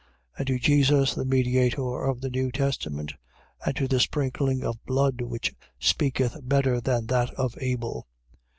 [0.35, 3.13] And to Jesus the mediator of the new testament,
[3.63, 8.07] and to the sprinkling of blood which speaketh better than that of Abel.